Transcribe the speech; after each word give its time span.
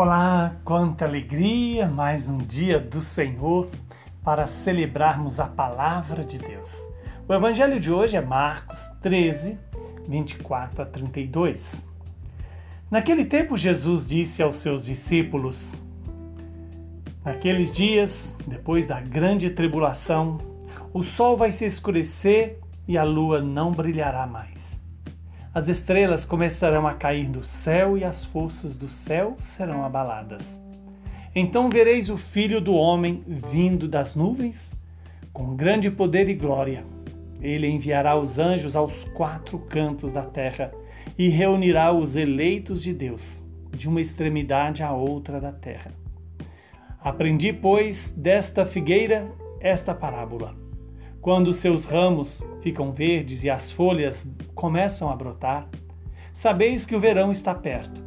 Olá, 0.00 0.54
quanta 0.64 1.04
alegria! 1.04 1.88
Mais 1.88 2.28
um 2.28 2.38
dia 2.38 2.78
do 2.78 3.02
Senhor 3.02 3.68
para 4.22 4.46
celebrarmos 4.46 5.40
a 5.40 5.48
palavra 5.48 6.22
de 6.24 6.38
Deus. 6.38 6.86
O 7.26 7.34
evangelho 7.34 7.80
de 7.80 7.90
hoje 7.90 8.16
é 8.16 8.20
Marcos 8.20 8.78
13, 9.02 9.58
24 10.06 10.82
a 10.82 10.86
32. 10.86 11.84
Naquele 12.88 13.24
tempo, 13.24 13.56
Jesus 13.56 14.06
disse 14.06 14.40
aos 14.40 14.54
seus 14.54 14.84
discípulos: 14.84 15.74
Naqueles 17.24 17.74
dias, 17.74 18.38
depois 18.46 18.86
da 18.86 19.00
grande 19.00 19.50
tribulação, 19.50 20.38
o 20.94 21.02
sol 21.02 21.36
vai 21.36 21.50
se 21.50 21.64
escurecer 21.64 22.60
e 22.86 22.96
a 22.96 23.02
lua 23.02 23.40
não 23.40 23.72
brilhará 23.72 24.28
mais 24.28 24.80
as 25.54 25.66
estrelas 25.66 26.24
começarão 26.24 26.86
a 26.86 26.94
cair 26.94 27.28
do 27.28 27.42
céu 27.42 27.96
e 27.96 28.04
as 28.04 28.24
forças 28.24 28.76
do 28.76 28.88
céu 28.88 29.36
serão 29.40 29.84
abaladas. 29.84 30.62
Então 31.34 31.70
vereis 31.70 32.10
o 32.10 32.16
Filho 32.16 32.60
do 32.60 32.74
Homem 32.74 33.24
vindo 33.26 33.88
das 33.88 34.14
nuvens 34.14 34.74
com 35.32 35.54
grande 35.54 35.90
poder 35.90 36.28
e 36.28 36.34
glória. 36.34 36.84
Ele 37.40 37.68
enviará 37.68 38.18
os 38.18 38.38
anjos 38.38 38.74
aos 38.74 39.04
quatro 39.04 39.58
cantos 39.58 40.12
da 40.12 40.24
terra 40.24 40.72
e 41.16 41.28
reunirá 41.28 41.92
os 41.92 42.16
eleitos 42.16 42.82
de 42.82 42.92
Deus, 42.92 43.46
de 43.70 43.88
uma 43.88 44.00
extremidade 44.00 44.82
à 44.82 44.92
outra 44.92 45.40
da 45.40 45.52
terra. 45.52 45.92
Aprendi, 47.00 47.52
pois, 47.52 48.12
desta 48.16 48.66
figueira 48.66 49.30
esta 49.60 49.94
parábola. 49.94 50.67
Quando 51.20 51.52
seus 51.52 51.84
ramos 51.84 52.44
ficam 52.60 52.92
verdes 52.92 53.42
e 53.42 53.50
as 53.50 53.72
folhas 53.72 54.30
começam 54.54 55.10
a 55.10 55.16
brotar, 55.16 55.68
sabeis 56.32 56.86
que 56.86 56.94
o 56.94 57.00
verão 57.00 57.32
está 57.32 57.54
perto. 57.54 58.02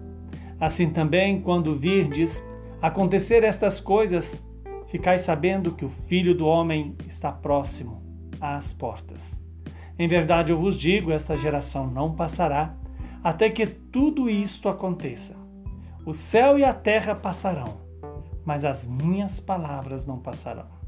Assim 0.59 0.90
também, 0.90 1.42
quando 1.42 1.78
virdes 1.78 2.45
acontecer 2.82 3.44
estas 3.44 3.82
coisas, 3.82 4.44
ficais 4.88 5.22
sabendo 5.22 5.73
que 5.73 5.86
o 5.86 5.89
Filho 5.89 6.34
do 6.34 6.45
Homem 6.45 6.95
está 7.06 7.32
próximo 7.32 8.02
às 8.39 8.73
portas. 8.73 9.44
Em 9.98 10.08
verdade 10.08 10.52
eu 10.52 10.58
vos 10.58 10.78
digo: 10.78 11.12
esta 11.12 11.38
geração 11.38 11.88
não 11.88 12.14
passará 12.14 12.76
até 13.23 13.50
que 13.50 13.67
tudo 13.67 14.30
isto 14.30 14.67
aconteça. 14.67 15.36
O 16.06 16.14
céu 16.14 16.58
e 16.58 16.64
a 16.64 16.73
terra 16.73 17.14
passarão, 17.14 17.82
mas 18.44 18.66
as 18.66 18.86
minhas 18.86 19.39
palavras 19.39 20.06
não 20.06 20.17
passarão. 20.17 20.81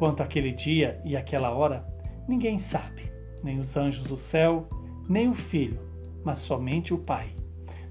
Quanto 0.00 0.22
àquele 0.22 0.50
dia 0.50 0.98
e 1.04 1.14
aquela 1.14 1.50
hora, 1.50 1.86
ninguém 2.26 2.58
sabe, 2.58 3.12
nem 3.44 3.58
os 3.58 3.76
anjos 3.76 4.04
do 4.04 4.16
céu, 4.16 4.66
nem 5.06 5.28
o 5.28 5.34
Filho, 5.34 5.78
mas 6.24 6.38
somente 6.38 6.94
o 6.94 6.98
Pai. 6.98 7.28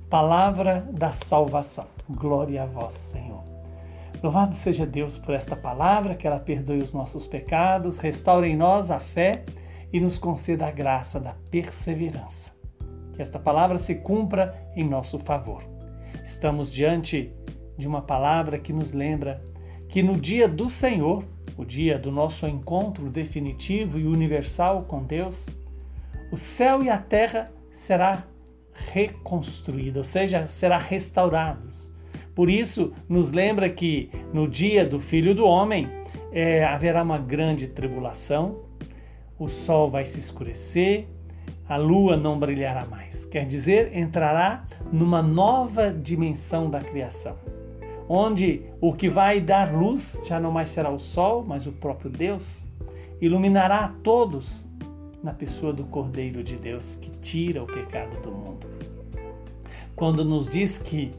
Palavra 0.10 0.90
da 0.92 1.12
salvação. 1.12 1.86
Glória 2.10 2.64
a 2.64 2.66
vós, 2.66 2.94
Senhor. 2.94 3.44
Louvado 4.24 4.56
seja 4.56 4.88
Deus 4.88 5.20
por 5.20 5.36
esta 5.36 5.56
palavra, 5.56 6.16
que 6.16 6.26
ela 6.26 6.40
perdoe 6.40 6.80
os 6.80 6.96
nossos 6.96 7.28
pecados, 7.28 8.00
restaure 8.00 8.48
em 8.48 8.58
nós 8.58 8.90
a 8.90 9.00
fé 9.00 9.46
e 9.94 10.00
nos 10.00 10.18
conceda 10.18 10.66
a 10.66 10.72
graça 10.72 11.20
da 11.20 11.36
perseverança. 11.52 12.52
Que 13.14 13.22
esta 13.22 13.38
palavra 13.38 13.78
se 13.78 13.94
cumpra 13.94 14.68
em 14.76 14.84
nosso 14.84 15.20
favor. 15.20 15.64
Estamos 16.24 16.72
diante 16.72 17.32
de 17.78 17.88
uma 17.88 18.02
palavra 18.02 18.58
que 18.58 18.74
nos 18.74 18.94
lembra 18.94 19.44
que 19.88 20.02
no 20.02 20.16
dia 20.16 20.48
do 20.48 20.68
Senhor 20.70 21.24
o 21.60 21.66
dia 21.66 22.00
do 22.00 22.10
nosso 22.10 22.48
encontro 22.48 23.10
definitivo 23.10 24.00
e 24.00 24.08
universal 24.08 24.84
com 24.84 25.04
Deus, 25.04 25.46
o 26.32 26.38
céu 26.38 26.82
e 26.82 26.90
a 26.90 26.98
terra 26.98 27.52
será 27.70 28.24
reconstruído, 28.94 29.98
ou 29.98 30.04
seja, 30.06 30.48
será 30.48 30.78
restaurados. 30.78 31.94
Por 32.34 32.50
isso, 32.50 32.94
nos 33.10 33.32
lembra 33.32 33.70
que 33.70 34.10
no 34.34 34.48
dia 34.48 34.86
do 34.86 35.02
Filho 35.02 35.36
do 35.36 35.46
Homem 35.46 35.90
é, 36.32 36.64
haverá 36.64 37.04
uma 37.04 37.18
grande 37.18 37.68
tribulação, 37.68 38.62
o 39.38 39.50
sol 39.50 39.90
vai 39.90 40.06
se 40.06 40.18
escurecer, 40.18 41.10
a 41.68 41.76
lua 41.76 42.16
não 42.16 42.40
brilhará 42.40 42.86
mais. 42.86 43.26
Quer 43.26 43.46
dizer, 43.46 43.98
entrará 43.98 44.66
numa 44.94 45.22
nova 45.22 45.92
dimensão 45.92 46.70
da 46.70 46.80
criação 46.80 47.36
onde 48.10 48.64
o 48.82 48.92
que 48.92 49.08
vai 49.08 49.40
dar 49.40 49.72
luz 49.72 50.24
já 50.28 50.40
não 50.40 50.52
mais 50.52 50.70
será 50.70 50.90
o 50.90 50.98
sol, 50.98 51.46
mas 51.48 51.68
o 51.68 51.72
próprio 51.72 52.10
Deus, 52.10 52.68
iluminará 53.22 53.86
a 53.86 53.90
todos 53.90 54.68
na 55.22 55.32
pessoa 55.32 55.72
do 55.72 55.84
Cordeiro 55.84 56.44
de 56.44 56.56
Deus 56.56 56.96
que 56.96 57.12
tira 57.22 57.62
o 57.62 57.68
pecado 57.68 58.20
do 58.22 58.32
mundo. 58.32 58.68
Quando 59.96 60.26
nos 60.26 60.48
diz 60.48 60.80
que 60.80 61.14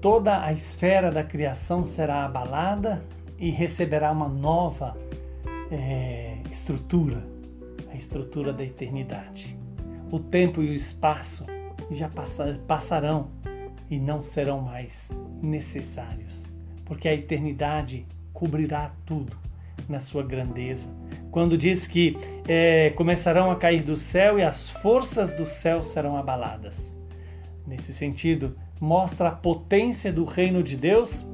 toda 0.00 0.42
a 0.42 0.52
esfera 0.52 1.10
da 1.10 1.22
criação 1.22 1.84
será 1.84 2.24
abalada 2.24 3.04
e 3.38 3.50
receberá 3.50 4.10
uma 4.10 4.28
nova 4.28 4.96
é, 5.70 6.38
estrutura, 6.50 7.22
a 7.92 7.96
estrutura 7.96 8.52
da 8.52 8.64
eternidade. 8.64 9.58
O 10.10 10.18
tempo 10.18 10.62
e 10.62 10.70
o 10.70 10.74
espaço 10.74 11.44
já 11.90 12.10
passarão 12.66 13.28
e 13.90 13.98
não 13.98 14.22
serão 14.22 14.62
mais 14.62 15.10
necessários, 15.42 16.48
porque 16.84 17.08
a 17.08 17.14
eternidade 17.14 18.06
cobrirá 18.32 18.92
tudo 19.04 19.36
na 19.88 19.98
sua 19.98 20.22
grandeza. 20.22 20.88
Quando 21.30 21.58
diz 21.58 21.86
que 21.86 22.16
é, 22.46 22.90
começarão 22.90 23.50
a 23.50 23.56
cair 23.56 23.82
do 23.82 23.96
céu 23.96 24.38
e 24.38 24.42
as 24.42 24.70
forças 24.70 25.36
do 25.36 25.44
céu 25.44 25.82
serão 25.82 26.16
abaladas. 26.16 26.94
Nesse 27.66 27.92
sentido, 27.92 28.56
mostra 28.80 29.28
a 29.28 29.32
potência 29.32 30.12
do 30.12 30.24
reino 30.24 30.62
de 30.62 30.76
Deus, 30.76 31.26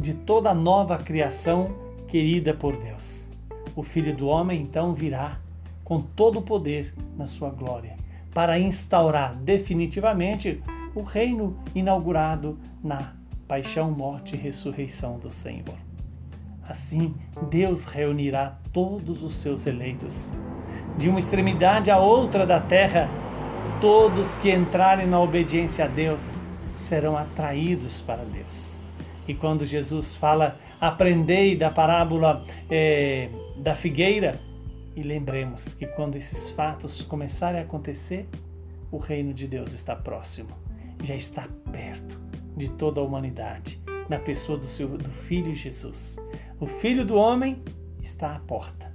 de 0.00 0.14
toda 0.14 0.50
a 0.50 0.54
nova 0.54 0.98
criação 0.98 1.74
querida 2.06 2.54
por 2.54 2.76
Deus. 2.76 3.30
O 3.76 3.82
Filho 3.82 4.14
do 4.14 4.26
Homem 4.26 4.62
então 4.62 4.94
virá 4.94 5.40
com 5.84 6.00
todo 6.00 6.40
o 6.40 6.42
poder 6.42 6.94
na 7.16 7.26
sua 7.26 7.50
glória 7.50 7.96
para 8.32 8.58
instaurar 8.58 9.34
definitivamente 9.36 10.62
o 10.98 11.02
reino 11.02 11.56
inaugurado 11.76 12.58
na 12.82 13.14
paixão, 13.46 13.90
morte 13.90 14.34
e 14.34 14.38
ressurreição 14.38 15.16
do 15.16 15.30
Senhor. 15.30 15.76
Assim, 16.68 17.14
Deus 17.48 17.86
reunirá 17.86 18.58
todos 18.72 19.22
os 19.22 19.34
seus 19.34 19.64
eleitos. 19.64 20.32
De 20.98 21.08
uma 21.08 21.20
extremidade 21.20 21.90
à 21.90 21.98
outra 21.98 22.44
da 22.44 22.60
terra, 22.60 23.08
todos 23.80 24.36
que 24.36 24.50
entrarem 24.50 25.06
na 25.06 25.20
obediência 25.20 25.84
a 25.84 25.88
Deus 25.88 26.34
serão 26.74 27.16
atraídos 27.16 28.02
para 28.02 28.24
Deus. 28.24 28.82
E 29.26 29.34
quando 29.34 29.64
Jesus 29.64 30.16
fala, 30.16 30.58
aprendei 30.80 31.56
da 31.56 31.70
parábola 31.70 32.44
é, 32.68 33.28
da 33.56 33.74
figueira, 33.74 34.40
e 34.96 35.02
lembremos 35.02 35.74
que 35.74 35.86
quando 35.86 36.16
esses 36.16 36.50
fatos 36.50 37.02
começarem 37.02 37.60
a 37.60 37.62
acontecer, 37.62 38.28
o 38.90 38.98
reino 38.98 39.32
de 39.32 39.46
Deus 39.46 39.72
está 39.72 39.94
próximo 39.94 40.67
já 41.02 41.14
está 41.14 41.48
perto 41.70 42.20
de 42.56 42.70
toda 42.70 43.00
a 43.00 43.04
humanidade, 43.04 43.80
na 44.08 44.18
pessoa 44.18 44.58
do, 44.58 44.66
seu, 44.66 44.88
do 44.88 45.10
Filho 45.10 45.54
Jesus. 45.54 46.16
O 46.58 46.66
Filho 46.66 47.04
do 47.04 47.16
Homem 47.16 47.62
está 48.02 48.34
à 48.34 48.40
porta 48.40 48.94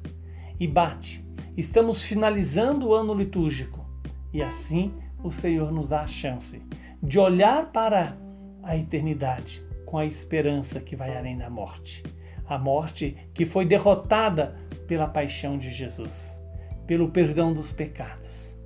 e 0.59 0.67
bate. 0.67 1.25
Estamos 1.55 2.03
finalizando 2.03 2.87
o 2.87 2.93
ano 2.93 3.13
litúrgico 3.13 3.85
e 4.33 4.41
assim 4.41 4.93
o 5.23 5.31
Senhor 5.31 5.71
nos 5.71 5.87
dá 5.87 6.01
a 6.01 6.07
chance 6.07 6.61
de 7.01 7.19
olhar 7.19 7.71
para 7.71 8.17
a 8.63 8.75
eternidade 8.75 9.65
com 9.85 9.97
a 9.97 10.05
esperança 10.05 10.79
que 10.79 10.95
vai 10.95 11.15
além 11.15 11.37
da 11.37 11.49
morte. 11.49 12.03
A 12.45 12.57
morte 12.57 13.15
que 13.33 13.45
foi 13.45 13.65
derrotada 13.65 14.55
pela 14.87 15.07
paixão 15.07 15.57
de 15.57 15.71
Jesus, 15.71 16.41
pelo 16.85 17.09
perdão 17.09 17.53
dos 17.53 17.71
pecados. 17.71 18.59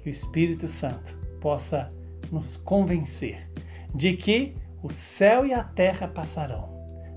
Que 0.00 0.08
o 0.08 0.10
Espírito 0.10 0.66
Santo 0.68 1.16
possa 1.40 1.92
nos 2.30 2.56
convencer 2.56 3.50
de 3.94 4.16
que 4.16 4.56
o 4.82 4.90
céu 4.90 5.44
e 5.44 5.52
a 5.52 5.62
terra 5.62 6.06
passarão, 6.06 6.68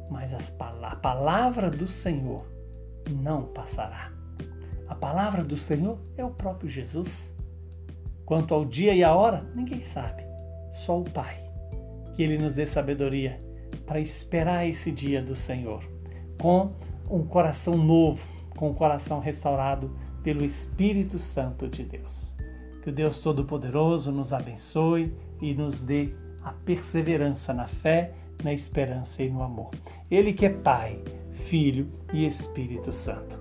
mas 0.09 0.33
a 0.33 0.95
palavra 0.95 1.69
do 1.69 1.87
Senhor 1.87 2.45
não 3.09 3.43
passará. 3.43 4.11
A 4.87 4.95
palavra 4.95 5.43
do 5.43 5.57
Senhor 5.57 5.99
é 6.17 6.25
o 6.25 6.31
próprio 6.31 6.69
Jesus. 6.69 7.33
Quanto 8.25 8.53
ao 8.53 8.65
dia 8.65 8.93
e 8.93 9.03
a 9.03 9.15
hora, 9.15 9.49
ninguém 9.55 9.81
sabe, 9.81 10.23
só 10.71 10.99
o 10.99 11.03
Pai. 11.03 11.37
Que 12.13 12.23
Ele 12.23 12.37
nos 12.37 12.55
dê 12.55 12.65
sabedoria 12.65 13.41
para 13.85 13.99
esperar 13.99 14.67
esse 14.67 14.91
dia 14.91 15.21
do 15.21 15.35
Senhor, 15.35 15.83
com 16.41 16.73
um 17.09 17.25
coração 17.25 17.77
novo, 17.77 18.27
com 18.57 18.69
um 18.69 18.73
coração 18.73 19.19
restaurado 19.19 19.95
pelo 20.23 20.43
Espírito 20.43 21.17
Santo 21.19 21.67
de 21.67 21.83
Deus. 21.83 22.35
Que 22.81 22.89
o 22.89 22.93
Deus 22.93 23.19
Todo-Poderoso 23.19 24.11
nos 24.11 24.33
abençoe 24.33 25.13
e 25.41 25.53
nos 25.53 25.81
dê 25.81 26.13
a 26.43 26.51
perseverança 26.51 27.53
na 27.53 27.67
fé, 27.67 28.13
na 28.43 28.51
esperança 28.51 29.21
e 29.23 29.29
no 29.29 29.43
amor. 29.43 29.71
Ele 30.09 30.33
que 30.33 30.45
é 30.45 30.49
Pai, 30.49 30.99
Filho 31.31 31.87
e 32.11 32.25
Espírito 32.25 32.91
Santo. 32.91 33.39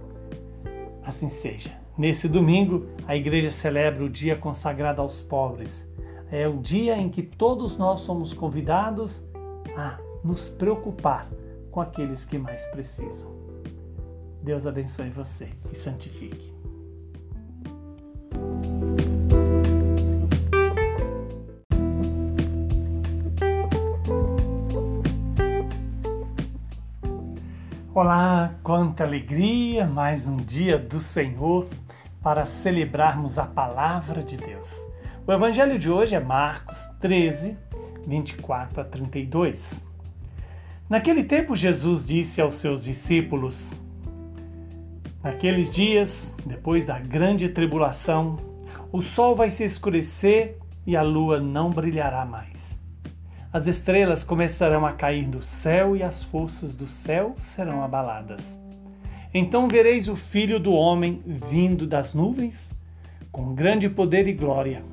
Assim 1.03 1.29
seja. 1.29 1.71
Nesse 1.97 2.29
domingo, 2.29 2.87
a 3.07 3.17
igreja 3.17 3.51
celebra 3.51 4.05
o 4.05 4.09
dia 4.09 4.37
consagrado 4.37 5.03
aos 5.03 5.23
pobres. 5.23 5.89
É 6.31 6.47
o 6.47 6.59
dia 6.59 6.97
em 6.97 7.09
que 7.09 7.23
todos 7.23 7.77
nós 7.77 8.03
somos 8.03 8.33
convidados 8.33 9.25
a 9.77 9.99
nos 10.23 10.49
preocupar 10.49 11.29
com 11.71 11.81
aqueles 11.81 12.25
que 12.25 12.39
mais 12.39 12.67
precisam. 12.67 13.31
Deus 14.43 14.67
abençoe 14.67 15.11
você 15.11 15.49
e 15.71 15.77
santifique. 15.77 16.60
Olá, 28.03 28.55
quanta 28.63 29.05
alegria! 29.05 29.87
Mais 29.87 30.27
um 30.27 30.39
dia 30.39 30.79
do 30.79 31.03
Senhor 31.03 31.69
para 32.23 32.47
celebrarmos 32.47 33.37
a 33.37 33.45
palavra 33.45 34.23
de 34.23 34.39
Deus. 34.39 34.75
O 35.27 35.31
evangelho 35.31 35.79
de 35.79 35.91
hoje 35.91 36.15
é 36.15 36.19
Marcos 36.19 36.79
13, 36.99 37.59
24 38.07 38.81
a 38.81 38.85
32. 38.85 39.87
Naquele 40.89 41.23
tempo, 41.25 41.55
Jesus 41.55 42.03
disse 42.03 42.41
aos 42.41 42.55
seus 42.55 42.83
discípulos: 42.83 43.71
Naqueles 45.23 45.71
dias, 45.71 46.39
depois 46.47 46.87
da 46.87 46.99
grande 46.99 47.51
tribulação, 47.51 48.39
o 48.91 49.03
sol 49.03 49.35
vai 49.35 49.51
se 49.51 49.63
escurecer 49.63 50.57
e 50.87 50.97
a 50.97 51.03
lua 51.03 51.39
não 51.39 51.69
brilhará 51.69 52.25
mais. 52.25 52.80
As 53.53 53.67
estrelas 53.67 54.23
começarão 54.23 54.87
a 54.87 54.93
cair 54.93 55.27
do 55.27 55.43
céu 55.43 55.97
e 55.97 56.05
as 56.05 56.23
forças 56.23 56.77
do 56.77 56.87
céu 56.87 57.35
serão 57.37 57.83
abaladas. 57.83 58.61
Então 59.35 59.67
vereis 59.67 60.09
o 60.09 60.15
Filho 60.15 60.61
do 60.61 60.73
Homem 60.73 61.21
vindo 61.27 61.85
das 61.85 62.15
nuvens 62.15 62.73
com 63.33 63.53
grande 63.53 63.91
poder 63.91 64.29
e 64.29 64.33
glória. 64.33 64.85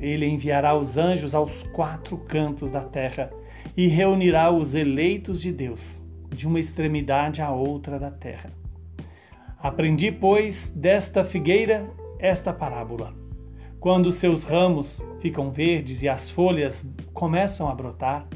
Ele 0.00 0.26
enviará 0.26 0.76
os 0.76 0.96
anjos 0.96 1.36
aos 1.36 1.62
quatro 1.62 2.18
cantos 2.18 2.72
da 2.72 2.82
terra 2.82 3.30
e 3.76 3.86
reunirá 3.86 4.50
os 4.50 4.74
eleitos 4.74 5.40
de 5.40 5.52
Deus, 5.52 6.04
de 6.34 6.48
uma 6.48 6.58
extremidade 6.58 7.40
à 7.40 7.52
outra 7.52 7.96
da 7.96 8.10
terra. 8.10 8.50
Aprendi, 9.56 10.10
pois, 10.10 10.72
desta 10.74 11.22
figueira 11.22 11.88
esta 12.18 12.52
parábola. 12.52 13.19
Quando 13.80 14.12
seus 14.12 14.44
ramos 14.44 15.02
ficam 15.20 15.50
verdes 15.50 16.02
e 16.02 16.08
as 16.08 16.28
folhas 16.28 16.86
começam 17.14 17.66
a 17.66 17.74
brotar, 17.74 18.28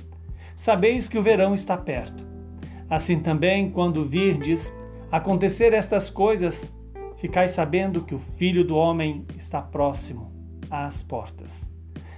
sabeis 0.56 1.06
que 1.06 1.18
o 1.18 1.22
verão 1.22 1.52
está 1.52 1.76
perto. 1.76 2.26
Assim 2.88 3.20
também, 3.20 3.70
quando 3.70 4.08
virdes 4.08 4.74
acontecer 5.12 5.74
estas 5.74 6.08
coisas, 6.08 6.74
ficai 7.16 7.46
sabendo 7.46 8.00
que 8.02 8.14
o 8.14 8.18
Filho 8.18 8.64
do 8.64 8.74
Homem 8.74 9.26
está 9.36 9.60
próximo 9.60 10.32
às 10.70 11.02
portas. 11.02 11.70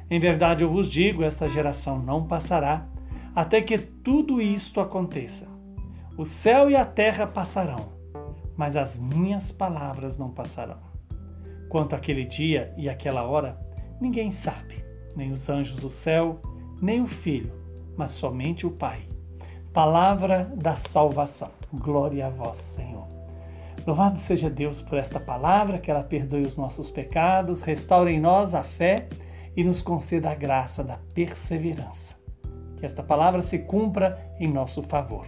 Em 0.09 0.21
verdade 0.21 0.63
eu 0.63 0.69
vos 0.69 0.89
digo: 0.89 1.25
esta 1.25 1.49
geração 1.49 1.99
não 1.99 2.29
passará 2.29 2.89
até 3.35 3.61
que 3.61 3.77
tudo 3.77 4.41
isto 4.41 4.81
aconteça. 4.81 5.49
O 6.17 6.25
céu 6.25 6.71
e 6.71 6.77
a 6.77 6.85
terra 6.85 7.27
passarão, 7.27 7.89
mas 8.57 8.77
as 8.77 8.97
minhas 8.97 9.51
palavras 9.51 10.17
não 10.17 10.31
passarão. 10.31 10.96
Quanto 11.69 11.95
àquele 11.95 12.25
dia 12.25 12.73
e 12.77 12.89
àquela 12.89 13.23
hora, 13.25 13.59
ninguém 14.01 14.31
sabe, 14.31 14.85
nem 15.15 15.33
os 15.33 15.49
anjos 15.49 15.77
do 15.77 15.91
céu, 15.91 16.41
nem 16.81 17.01
o 17.01 17.07
Filho, 17.07 17.53
mas 17.97 18.11
somente 18.11 18.67
o 18.67 18.71
Pai. 18.71 19.09
Palavra 19.73 20.51
da 20.57 20.75
salvação. 20.75 21.51
Glória 21.73 22.27
a 22.27 22.31
vós, 22.31 22.57
Senhor. 22.57 23.07
Louvado 23.87 24.19
seja 24.19 24.49
Deus 24.49 24.81
por 24.81 24.99
esta 24.99 25.21
palavra, 25.21 25.79
que 25.79 25.91
ela 25.91 26.03
perdoe 26.03 26.43
os 26.43 26.57
nossos 26.57 26.91
pecados, 26.91 27.63
restaure 27.63 28.13
em 28.13 28.21
nós 28.21 28.55
a 28.55 28.63
fé 28.63 29.09
e 29.57 29.63
nos 29.63 29.83
conceda 29.83 30.31
a 30.31 30.35
graça 30.35 30.83
da 30.83 30.99
perseverança 31.15 32.17
que 32.77 32.85
esta 32.85 33.03
palavra 33.03 33.43
se 33.43 33.61
cumpra 33.61 34.19
em 34.39 34.49
nosso 34.49 34.83
favor. 34.83 35.27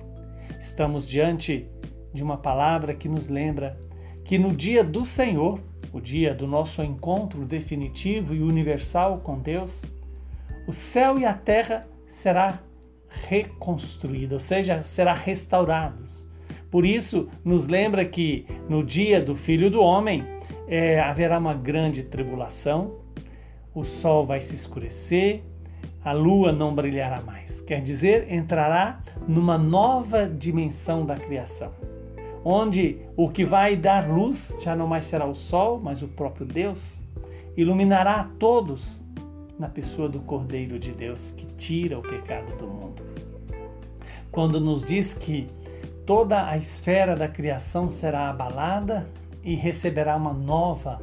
Estamos 0.60 1.06
diante 1.06 1.68
de 2.12 2.22
uma 2.22 2.36
palavra 2.36 2.94
que 2.94 3.08
nos 3.08 3.28
lembra 3.28 3.78
que 4.24 4.38
no 4.38 4.54
dia 4.54 4.84
do 4.84 5.04
Senhor, 5.04 5.60
o 5.92 6.00
dia 6.00 6.34
do 6.34 6.46
nosso 6.46 6.82
encontro 6.82 7.44
definitivo 7.44 8.34
e 8.34 8.42
universal 8.42 9.18
com 9.18 9.38
Deus, 9.38 9.82
o 10.66 10.72
céu 10.72 11.18
e 11.18 11.24
a 11.24 11.32
terra 11.32 11.86
será 12.06 12.60
reconstruído, 13.08 14.34
ou 14.34 14.38
seja, 14.38 14.82
será 14.82 15.14
restaurados. 15.14 16.28
Por 16.70 16.84
isso, 16.84 17.28
nos 17.44 17.66
lembra 17.66 18.04
que 18.04 18.46
no 18.68 18.84
dia 18.84 19.20
do 19.20 19.34
Filho 19.34 19.70
do 19.70 19.80
Homem 19.80 20.24
é, 20.66 21.00
haverá 21.00 21.38
uma 21.38 21.54
grande 21.54 22.02
tribulação, 22.02 22.98
o 23.74 23.82
sol 23.82 24.26
vai 24.26 24.42
se 24.42 24.54
escurecer, 24.54 25.42
a 26.04 26.12
lua 26.12 26.52
não 26.52 26.74
brilhará 26.74 27.20
mais. 27.22 27.60
Quer 27.60 27.80
dizer, 27.80 28.30
entrará 28.32 29.00
numa 29.26 29.56
nova 29.56 30.28
dimensão 30.28 31.06
da 31.06 31.16
criação, 31.16 31.72
onde 32.44 32.98
o 33.16 33.28
que 33.28 33.44
vai 33.44 33.76
dar 33.76 34.08
luz 34.08 34.58
já 34.62 34.74
não 34.74 34.86
mais 34.86 35.04
será 35.04 35.26
o 35.26 35.34
sol, 35.34 35.80
mas 35.82 36.02
o 36.02 36.08
próprio 36.08 36.46
Deus. 36.46 37.04
Iluminará 37.56 38.20
a 38.20 38.24
todos 38.24 39.02
na 39.58 39.68
pessoa 39.68 40.08
do 40.08 40.20
Cordeiro 40.20 40.78
de 40.78 40.92
Deus 40.92 41.32
que 41.32 41.44
tira 41.56 41.98
o 41.98 42.02
pecado 42.02 42.56
do 42.56 42.66
mundo. 42.66 43.02
Quando 44.30 44.60
nos 44.60 44.84
diz 44.84 45.12
que 45.12 45.48
toda 46.06 46.48
a 46.48 46.56
esfera 46.56 47.16
da 47.16 47.28
criação 47.28 47.90
será 47.90 48.28
abalada 48.28 49.08
e 49.42 49.54
receberá 49.54 50.14
uma 50.16 50.32
nova 50.32 51.02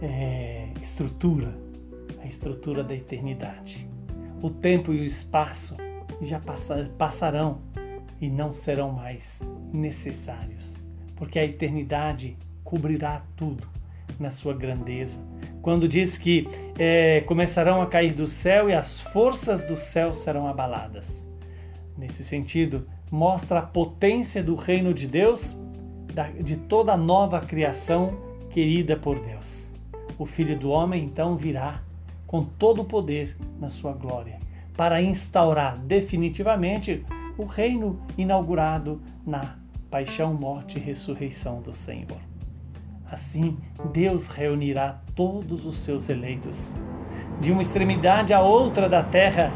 é, 0.00 0.68
estrutura, 0.80 1.54
a 2.22 2.26
estrutura 2.26 2.82
da 2.82 2.94
eternidade 2.94 3.94
o 4.44 4.50
tempo 4.50 4.92
e 4.92 5.00
o 5.00 5.04
espaço 5.04 5.74
já 6.20 6.38
passarão 6.98 7.62
e 8.24 8.30
não 8.30 8.54
serão 8.54 8.90
mais 8.90 9.42
necessários, 9.70 10.80
porque 11.14 11.38
a 11.38 11.44
eternidade 11.44 12.38
cobrirá 12.64 13.22
tudo 13.36 13.68
na 14.18 14.30
sua 14.30 14.54
grandeza. 14.54 15.20
Quando 15.60 15.86
diz 15.86 16.16
que 16.16 16.48
é, 16.78 17.20
começarão 17.22 17.82
a 17.82 17.86
cair 17.86 18.14
do 18.14 18.26
céu 18.26 18.70
e 18.70 18.72
as 18.72 19.02
forças 19.02 19.66
do 19.66 19.76
céu 19.76 20.14
serão 20.14 20.48
abaladas. 20.48 21.22
Nesse 21.98 22.24
sentido, 22.24 22.86
mostra 23.10 23.58
a 23.58 23.62
potência 23.62 24.42
do 24.42 24.54
reino 24.54 24.94
de 24.94 25.06
Deus, 25.06 25.54
de 26.42 26.56
toda 26.56 26.94
a 26.94 26.96
nova 26.96 27.40
criação 27.40 28.18
querida 28.48 28.96
por 28.96 29.20
Deus. 29.20 29.74
O 30.18 30.24
Filho 30.24 30.58
do 30.58 30.70
Homem 30.70 31.04
então 31.04 31.36
virá 31.36 31.82
com 32.26 32.42
todo 32.42 32.80
o 32.80 32.84
poder 32.86 33.36
na 33.60 33.68
sua 33.68 33.92
glória, 33.92 34.40
para 34.74 35.02
instaurar 35.02 35.78
definitivamente 35.78 37.04
o 37.36 37.44
reino 37.44 38.00
inaugurado 38.16 39.02
na 39.26 39.56
paixão, 39.90 40.34
morte 40.34 40.78
e 40.78 40.80
ressurreição 40.80 41.60
do 41.60 41.72
Senhor. 41.72 42.18
Assim, 43.10 43.56
Deus 43.92 44.28
reunirá 44.28 45.00
todos 45.14 45.66
os 45.66 45.76
seus 45.78 46.08
eleitos. 46.08 46.74
De 47.40 47.52
uma 47.52 47.62
extremidade 47.62 48.32
à 48.32 48.40
outra 48.40 48.88
da 48.88 49.02
terra, 49.02 49.52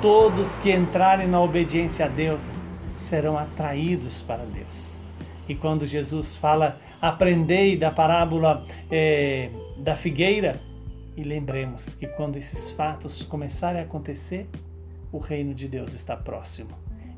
todos 0.00 0.58
que 0.58 0.72
entrarem 0.72 1.28
na 1.28 1.40
obediência 1.40 2.06
a 2.06 2.08
Deus 2.08 2.56
serão 2.96 3.38
atraídos 3.38 4.22
para 4.22 4.44
Deus. 4.44 5.02
E 5.48 5.54
quando 5.54 5.86
Jesus 5.86 6.36
fala, 6.36 6.80
aprendei 7.00 7.76
da 7.76 7.90
parábola 7.90 8.64
é, 8.90 9.50
da 9.78 9.96
figueira, 9.96 10.60
e 11.16 11.22
lembremos 11.22 11.94
que 11.94 12.06
quando 12.06 12.36
esses 12.36 12.72
fatos 12.72 13.22
começarem 13.22 13.80
a 13.80 13.84
acontecer, 13.84 14.48
o 15.10 15.18
reino 15.18 15.54
de 15.54 15.68
Deus 15.68 15.92
está 15.92 16.16
próximo, 16.16 16.70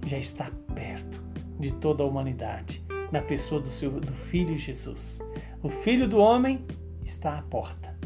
já 0.04 0.18
está 0.18 0.50
perto 0.74 1.22
de 1.58 1.72
toda 1.72 2.02
a 2.02 2.06
humanidade, 2.06 2.84
na 3.10 3.22
pessoa 3.22 3.60
do, 3.60 3.70
seu, 3.70 3.92
do 3.92 4.12
Filho 4.12 4.56
Jesus. 4.56 5.20
O 5.62 5.68
Filho 5.68 6.08
do 6.08 6.18
Homem 6.18 6.64
está 7.04 7.38
à 7.38 7.42
porta 7.42 7.96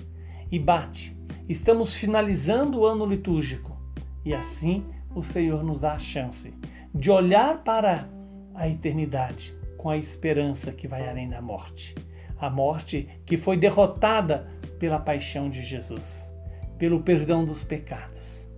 e 0.51 0.59
bate. 0.59 1.17
Estamos 1.49 1.97
finalizando 1.97 2.81
o 2.81 2.87
ano 2.87 3.07
litúrgico 3.07 3.77
e 4.25 4.35
assim 4.35 4.85
o 5.15 5.25
Senhor 5.25 5.65
nos 5.65 5.81
dá 5.81 5.95
a 5.95 5.99
chance 5.99 6.55
de 6.95 7.11
olhar 7.11 7.63
para 7.65 8.09
a 8.55 8.69
eternidade 8.69 9.57
com 9.77 9.89
a 9.89 9.97
esperança 9.97 10.73
que 10.73 10.89
vai 10.89 11.09
além 11.09 11.29
da 11.29 11.41
morte. 11.41 11.95
A 12.39 12.51
morte 12.51 13.09
que 13.25 13.37
foi 13.37 13.57
derrotada 13.57 14.49
pela 14.79 15.01
paixão 15.01 15.49
de 15.49 15.63
Jesus, 15.63 16.33
pelo 16.79 17.03
perdão 17.03 17.45
dos 17.45 17.65
pecados. 17.65 18.51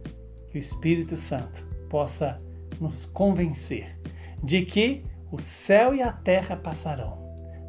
Que 0.50 0.58
o 0.58 0.58
Espírito 0.58 1.16
Santo 1.16 1.64
possa 1.88 2.42
nos 2.80 3.04
convencer 3.04 4.00
de 4.42 4.64
que 4.64 5.04
o 5.30 5.38
céu 5.38 5.94
e 5.94 6.02
a 6.02 6.10
terra 6.10 6.56
passarão, 6.56 7.18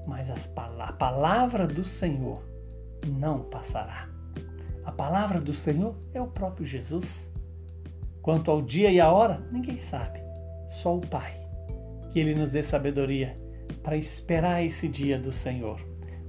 mas 0.08 0.30
a 0.30 0.94
palavra 0.94 1.68
do 1.68 1.86
Senhor 1.86 2.42
não 3.06 3.44
passará. 3.44 4.10
A 4.84 4.92
palavra 4.92 5.40
do 5.40 5.54
Senhor 5.54 5.96
é 6.14 6.22
o 6.22 6.28
próprio 6.28 6.66
Jesus. 6.66 7.30
Quanto 8.22 8.50
ao 8.50 8.62
dia 8.62 8.90
e 8.90 9.00
a 9.00 9.12
hora, 9.12 9.46
ninguém 9.52 9.78
sabe, 9.78 10.20
só 10.68 10.96
o 10.96 11.02
Pai. 11.02 11.40
Que 12.12 12.20
Ele 12.20 12.34
nos 12.34 12.52
dê 12.52 12.64
sabedoria 12.64 13.40
para 13.84 13.98
esperar 13.98 14.64
esse 14.64 14.88
dia 14.88 15.20
do 15.20 15.32
Senhor, 15.32 15.80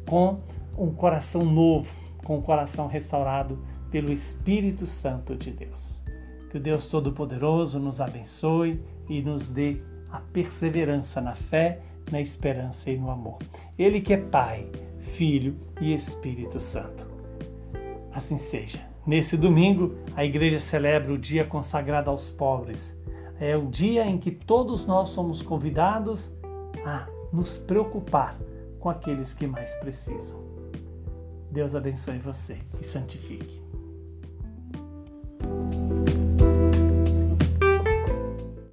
com 0.09 0.41
um 0.77 0.93
coração 0.95 1.45
novo, 1.45 1.95
com 2.25 2.39
o 2.39 2.43
coração 2.43 2.87
restaurado 2.87 3.65
pelo 3.91 4.13
Espírito 4.13 4.87
Santo 4.87 5.37
de 5.37 5.51
Deus. 5.51 6.03
Que 6.53 6.59
o 6.59 6.61
Deus 6.61 6.87
Todo-Poderoso 6.87 7.81
nos 7.81 7.99
abençoe 7.99 8.79
e 9.09 9.23
nos 9.23 9.49
dê 9.49 9.79
a 10.11 10.21
perseverança 10.21 11.19
na 11.19 11.35
fé, 11.35 11.81
na 12.11 12.21
esperança 12.21 12.91
e 12.91 12.99
no 12.99 13.11
amor. 13.11 13.39
Ele 13.79 14.03
que 14.03 14.13
é 14.13 14.19
Pai, 14.19 14.71
Filho 14.99 15.57
e 15.81 15.95
Espírito 15.95 16.61
Santo. 16.61 17.07
Assim 18.13 18.37
seja. 18.37 18.87
Nesse 19.07 19.35
domingo, 19.35 19.95
a 20.15 20.27
igreja 20.27 20.59
celebra 20.59 21.15
o 21.15 21.19
dia 21.19 21.43
consagrado 21.43 22.11
aos 22.11 22.31
pobres. 22.31 22.95
É 23.41 23.57
o 23.57 23.65
dia 23.65 24.05
em 24.05 24.19
que 24.19 24.31
todos 24.31 24.85
nós 24.85 25.09
somos 25.09 25.41
convidados 25.41 26.35
a 26.85 27.09
nos 27.33 27.57
preocupar 27.57 28.37
com 28.79 28.91
aqueles 28.91 29.33
que 29.33 29.47
mais 29.47 29.75
precisam. 29.77 30.39
Deus 31.51 31.75
abençoe 31.75 32.19
você 32.19 32.59
e 32.79 32.85
santifique. 32.85 33.62